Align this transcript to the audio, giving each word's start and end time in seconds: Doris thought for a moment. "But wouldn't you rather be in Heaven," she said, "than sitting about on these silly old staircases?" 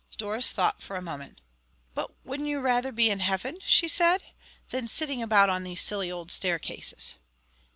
Doris 0.17 0.51
thought 0.51 0.81
for 0.81 0.95
a 0.95 1.01
moment. 1.03 1.41
"But 1.93 2.09
wouldn't 2.25 2.49
you 2.49 2.59
rather 2.59 2.91
be 2.91 3.11
in 3.11 3.19
Heaven," 3.19 3.59
she 3.63 3.87
said, 3.87 4.23
"than 4.71 4.87
sitting 4.87 5.21
about 5.21 5.47
on 5.51 5.61
these 5.63 5.81
silly 5.81 6.09
old 6.11 6.31
staircases?" 6.31 7.17